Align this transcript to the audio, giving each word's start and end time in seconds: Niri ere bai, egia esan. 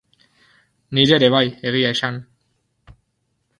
Niri 0.97 1.13
ere 1.17 1.29
bai, 1.37 1.43
egia 1.73 1.93
esan. 1.99 2.19